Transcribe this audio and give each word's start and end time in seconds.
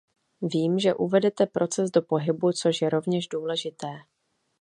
Vím, 0.41 0.79
že 0.79 0.93
uvedete 0.93 1.45
proces 1.45 1.91
do 1.91 2.01
pohybu, 2.01 2.51
což 2.51 2.81
je 2.81 2.89
rovněž 2.89 3.27
důležité. 3.27 3.87